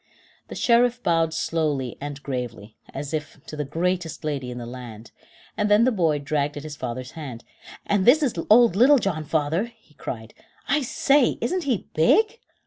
[0.47, 5.11] The Sheriff bowed slowly 'and gravely, as if to the greatest lady in the land,
[5.55, 7.43] and then the boy dragged at his father's hand.
[7.85, 10.33] "And this is old Little John, father," he cried.
[10.67, 12.39] "I say, isn't he big!"